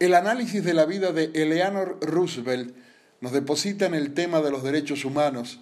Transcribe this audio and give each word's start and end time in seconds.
El 0.00 0.14
análisis 0.14 0.64
de 0.64 0.74
la 0.74 0.86
vida 0.86 1.12
de 1.12 1.30
Eleanor 1.34 1.98
Roosevelt 2.00 2.74
nos 3.20 3.30
deposita 3.30 3.86
en 3.86 3.94
el 3.94 4.12
tema 4.12 4.40
de 4.40 4.50
los 4.50 4.64
derechos 4.64 5.04
humanos, 5.04 5.60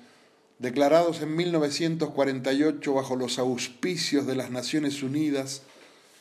declarados 0.59 1.21
en 1.21 1.37
1948 1.37 2.95
bajo 2.95 3.15
los 3.15 3.39
auspicios 3.39 4.27
de 4.27 4.35
las 4.35 4.51
Naciones 4.51 5.03
Unidas, 5.03 5.63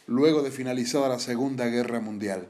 luego 0.08 0.44
de 0.44 0.52
finalizada 0.52 1.08
la 1.08 1.20
Segunda 1.20 1.68
Guerra 1.68 2.02
Mundial. 2.02 2.50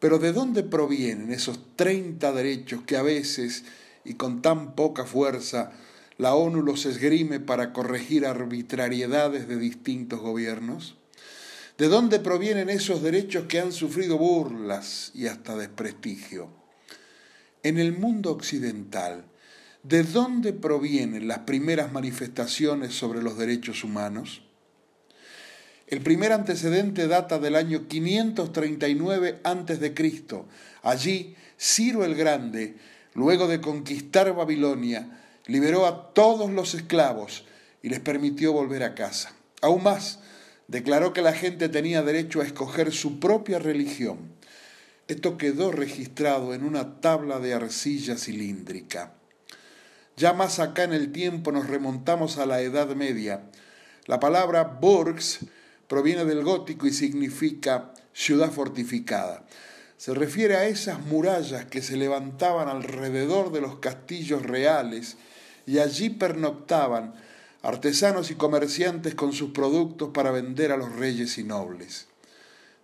Pero 0.00 0.18
¿de 0.18 0.34
dónde 0.34 0.62
provienen 0.62 1.32
esos 1.32 1.58
30 1.76 2.30
derechos 2.32 2.82
que 2.82 2.98
a 2.98 3.02
veces 3.02 3.64
y 4.04 4.14
con 4.14 4.42
tan 4.42 4.74
poca 4.74 5.06
fuerza 5.06 5.72
la 6.18 6.34
ONU 6.34 6.60
los 6.60 6.84
esgrime 6.84 7.40
para 7.40 7.72
corregir 7.72 8.26
arbitrariedades 8.26 9.48
de 9.48 9.56
distintos 9.56 10.20
gobiernos? 10.20 10.94
¿De 11.78 11.88
dónde 11.88 12.20
provienen 12.20 12.70
esos 12.70 13.02
derechos 13.02 13.44
que 13.48 13.60
han 13.60 13.70
sufrido 13.70 14.16
burlas 14.16 15.10
y 15.14 15.26
hasta 15.26 15.56
desprestigio? 15.56 16.48
En 17.62 17.76
el 17.76 17.92
mundo 17.92 18.30
occidental, 18.30 19.26
¿de 19.82 20.02
dónde 20.02 20.54
provienen 20.54 21.28
las 21.28 21.40
primeras 21.40 21.92
manifestaciones 21.92 22.94
sobre 22.94 23.22
los 23.22 23.36
derechos 23.36 23.84
humanos? 23.84 24.42
El 25.86 26.00
primer 26.00 26.32
antecedente 26.32 27.08
data 27.08 27.38
del 27.38 27.54
año 27.54 27.86
539 27.86 29.40
a.C. 29.44 29.94
Allí, 30.82 31.36
Ciro 31.60 32.06
el 32.06 32.14
Grande, 32.14 32.76
luego 33.12 33.48
de 33.48 33.60
conquistar 33.60 34.34
Babilonia, 34.34 35.20
liberó 35.46 35.86
a 35.86 36.14
todos 36.14 36.50
los 36.50 36.74
esclavos 36.74 37.44
y 37.82 37.90
les 37.90 38.00
permitió 38.00 38.54
volver 38.54 38.82
a 38.82 38.94
casa. 38.94 39.32
Aún 39.60 39.82
más, 39.82 40.20
declaró 40.68 41.12
que 41.12 41.22
la 41.22 41.32
gente 41.32 41.68
tenía 41.68 42.02
derecho 42.02 42.40
a 42.40 42.44
escoger 42.44 42.92
su 42.92 43.20
propia 43.20 43.58
religión. 43.58 44.34
Esto 45.08 45.38
quedó 45.38 45.70
registrado 45.70 46.54
en 46.54 46.64
una 46.64 47.00
tabla 47.00 47.38
de 47.38 47.54
arcilla 47.54 48.16
cilíndrica. 48.16 49.14
Ya 50.16 50.32
más 50.32 50.58
acá 50.58 50.84
en 50.84 50.92
el 50.92 51.12
tiempo 51.12 51.52
nos 51.52 51.68
remontamos 51.68 52.38
a 52.38 52.46
la 52.46 52.60
Edad 52.60 52.88
Media. 52.96 53.50
La 54.06 54.18
palabra 54.18 54.64
burgs 54.64 55.40
proviene 55.88 56.24
del 56.24 56.42
gótico 56.42 56.86
y 56.86 56.92
significa 56.92 57.92
ciudad 58.12 58.50
fortificada. 58.50 59.44
Se 59.98 60.14
refiere 60.14 60.56
a 60.56 60.66
esas 60.66 61.00
murallas 61.00 61.66
que 61.66 61.82
se 61.82 61.96
levantaban 61.96 62.68
alrededor 62.68 63.52
de 63.52 63.60
los 63.60 63.78
castillos 63.78 64.42
reales 64.42 65.16
y 65.66 65.78
allí 65.78 66.10
pernoctaban 66.10 67.14
artesanos 67.62 68.30
y 68.30 68.34
comerciantes 68.34 69.14
con 69.14 69.32
sus 69.32 69.50
productos 69.50 70.10
para 70.12 70.30
vender 70.30 70.72
a 70.72 70.76
los 70.76 70.94
reyes 70.94 71.38
y 71.38 71.44
nobles. 71.44 72.06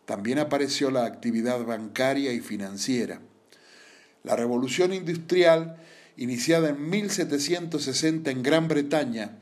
También 0.04 0.38
apareció 0.38 0.90
la 0.90 1.04
actividad 1.04 1.64
bancaria 1.64 2.32
y 2.32 2.40
financiera. 2.40 3.20
La 4.24 4.36
revolución 4.36 4.92
industrial, 4.92 5.76
iniciada 6.16 6.70
en 6.70 6.90
1760 6.90 8.30
en 8.30 8.42
Gran 8.42 8.68
Bretaña, 8.68 9.38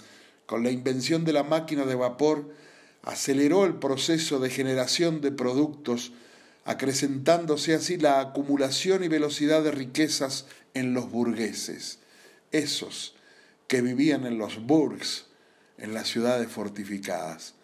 con 0.47 0.62
la 0.62 0.70
invención 0.70 1.25
de 1.25 1.33
la 1.33 1.42
máquina 1.42 1.84
de 1.84 1.94
vapor, 1.94 2.55
aceleró 3.03 3.65
el 3.65 3.75
proceso 3.75 4.39
de 4.39 4.50
generación 4.50 5.20
de 5.20 5.33
productos, 5.33 6.12
acrecentándose 6.65 7.75
así 7.75 7.97
la 7.97 8.20
acumulación 8.20 9.03
y 9.05 9.09
velocidad 9.09 9.62
de 9.62 9.70
riquezas 9.70 10.47
en 10.75 10.92
los 10.92 11.11
burgueses, 11.11 11.98
esos 12.53 13.15
que 13.70 13.82
vivían 13.82 14.26
en 14.26 14.36
los 14.36 14.66
burgs, 14.66 15.26
en 15.78 15.94
las 15.94 16.08
ciudades 16.08 16.50
fortificadas. 16.50 17.54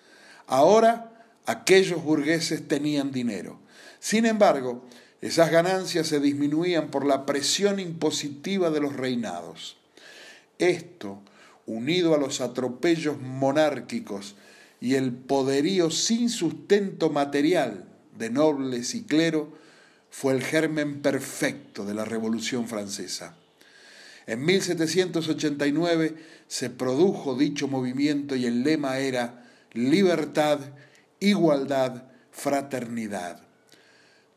Ahora 0.46 1.26
aquellos 1.46 2.04
burgueses 2.04 2.68
tenían 2.68 3.10
dinero. 3.10 3.58
Sin 3.98 4.24
embargo, 4.24 4.86
esas 5.20 5.50
ganancias 5.50 6.06
se 6.06 6.20
disminuían 6.20 6.92
por 6.92 7.04
la 7.04 7.26
presión 7.26 7.80
impositiva 7.80 8.70
de 8.70 8.78
los 8.78 8.94
reinados. 8.94 9.78
Esto, 10.60 11.22
unido 11.66 12.14
a 12.14 12.18
los 12.18 12.40
atropellos 12.40 13.20
monárquicos 13.20 14.36
y 14.80 14.94
el 14.94 15.10
poderío 15.12 15.90
sin 15.90 16.30
sustento 16.30 17.10
material 17.10 17.84
de 18.16 18.30
nobles 18.30 18.94
y 18.94 19.02
clero, 19.02 19.58
fue 20.08 20.34
el 20.34 20.44
germen 20.44 21.02
perfecto 21.02 21.84
de 21.84 21.94
la 21.94 22.04
Revolución 22.04 22.68
Francesa. 22.68 23.34
En 24.26 24.44
1789 24.44 26.16
se 26.48 26.70
produjo 26.70 27.36
dicho 27.36 27.68
movimiento 27.68 28.34
y 28.34 28.46
el 28.46 28.64
lema 28.64 28.98
era 28.98 29.44
libertad, 29.72 30.58
igualdad, 31.20 32.04
fraternidad. 32.32 33.40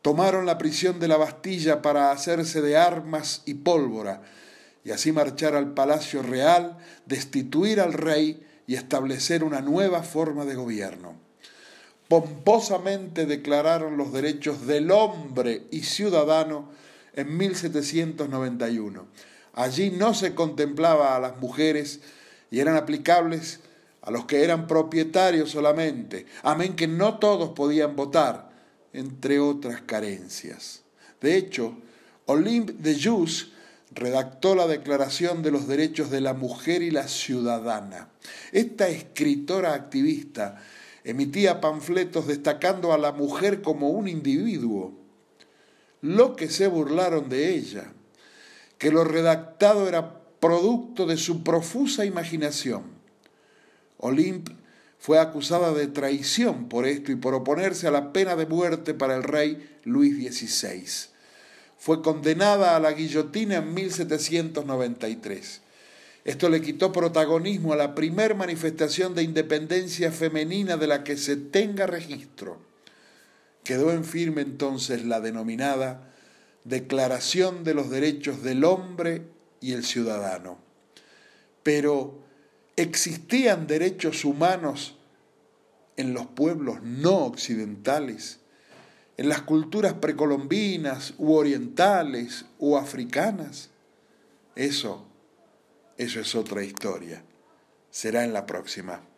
Tomaron 0.00 0.46
la 0.46 0.58
prisión 0.58 1.00
de 1.00 1.08
la 1.08 1.16
Bastilla 1.16 1.82
para 1.82 2.12
hacerse 2.12 2.62
de 2.62 2.76
armas 2.76 3.42
y 3.46 3.54
pólvora 3.54 4.22
y 4.84 4.92
así 4.92 5.10
marchar 5.10 5.56
al 5.56 5.74
Palacio 5.74 6.22
Real, 6.22 6.78
destituir 7.06 7.80
al 7.80 7.92
rey 7.92 8.46
y 8.66 8.76
establecer 8.76 9.42
una 9.42 9.60
nueva 9.60 10.04
forma 10.04 10.44
de 10.44 10.54
gobierno. 10.54 11.20
Pomposamente 12.08 13.26
declararon 13.26 13.96
los 13.96 14.12
derechos 14.12 14.66
del 14.66 14.90
hombre 14.92 15.66
y 15.70 15.80
ciudadano 15.80 16.70
en 17.12 17.36
1791 17.36 19.06
Allí 19.54 19.90
no 19.90 20.14
se 20.14 20.34
contemplaba 20.34 21.16
a 21.16 21.20
las 21.20 21.38
mujeres 21.38 22.00
y 22.50 22.60
eran 22.60 22.76
aplicables 22.76 23.60
a 24.02 24.10
los 24.10 24.24
que 24.26 24.44
eran 24.44 24.66
propietarios 24.66 25.50
solamente. 25.50 26.26
Amén 26.42 26.76
que 26.76 26.86
no 26.86 27.18
todos 27.18 27.50
podían 27.50 27.96
votar, 27.96 28.50
entre 28.92 29.40
otras 29.40 29.82
carencias. 29.82 30.82
De 31.20 31.36
hecho, 31.36 31.76
Olympe 32.26 32.72
de 32.72 33.00
Jus 33.00 33.52
redactó 33.92 34.54
la 34.54 34.66
Declaración 34.66 35.42
de 35.42 35.50
los 35.50 35.66
Derechos 35.66 36.10
de 36.10 36.20
la 36.20 36.32
Mujer 36.32 36.82
y 36.82 36.90
la 36.90 37.08
Ciudadana. 37.08 38.08
Esta 38.52 38.88
escritora 38.88 39.74
activista 39.74 40.62
emitía 41.04 41.60
panfletos 41.60 42.26
destacando 42.26 42.92
a 42.92 42.98
la 42.98 43.12
mujer 43.12 43.62
como 43.62 43.90
un 43.90 44.08
individuo. 44.08 44.94
Lo 46.02 46.36
que 46.36 46.48
se 46.48 46.66
burlaron 46.68 47.28
de 47.28 47.54
ella 47.54 47.92
que 48.80 48.90
lo 48.90 49.04
redactado 49.04 49.86
era 49.86 50.22
producto 50.40 51.04
de 51.04 51.18
su 51.18 51.44
profusa 51.44 52.06
imaginación. 52.06 52.84
Olympe 53.98 54.52
fue 54.98 55.18
acusada 55.18 55.74
de 55.74 55.86
traición 55.86 56.66
por 56.70 56.86
esto 56.86 57.12
y 57.12 57.16
por 57.16 57.34
oponerse 57.34 57.86
a 57.86 57.90
la 57.90 58.14
pena 58.14 58.36
de 58.36 58.46
muerte 58.46 58.94
para 58.94 59.16
el 59.16 59.22
rey 59.22 59.78
Luis 59.84 60.14
XVI. 60.16 61.10
Fue 61.76 62.00
condenada 62.00 62.74
a 62.74 62.80
la 62.80 62.92
guillotina 62.92 63.56
en 63.56 63.74
1793. 63.74 65.60
Esto 66.24 66.48
le 66.48 66.62
quitó 66.62 66.90
protagonismo 66.90 67.74
a 67.74 67.76
la 67.76 67.94
primer 67.94 68.34
manifestación 68.34 69.14
de 69.14 69.24
independencia 69.24 70.10
femenina 70.10 70.78
de 70.78 70.86
la 70.86 71.04
que 71.04 71.18
se 71.18 71.36
tenga 71.36 71.86
registro. 71.86 72.56
Quedó 73.62 73.92
en 73.92 74.06
firme 74.06 74.40
entonces 74.40 75.04
la 75.04 75.20
denominada 75.20 76.09
Declaración 76.64 77.64
de 77.64 77.74
los 77.74 77.90
Derechos 77.90 78.42
del 78.42 78.64
Hombre 78.64 79.22
y 79.60 79.72
el 79.72 79.84
Ciudadano. 79.84 80.58
Pero, 81.62 82.22
¿existían 82.76 83.66
derechos 83.66 84.24
humanos 84.24 84.96
en 85.96 86.14
los 86.14 86.26
pueblos 86.26 86.82
no 86.82 87.24
occidentales? 87.24 88.40
¿En 89.16 89.28
las 89.28 89.42
culturas 89.42 89.94
precolombinas 89.94 91.14
u 91.18 91.34
orientales 91.34 92.46
u 92.58 92.76
africanas? 92.76 93.70
Eso, 94.56 95.06
eso 95.98 96.20
es 96.20 96.34
otra 96.34 96.64
historia. 96.64 97.22
Será 97.90 98.24
en 98.24 98.32
la 98.32 98.46
próxima. 98.46 99.09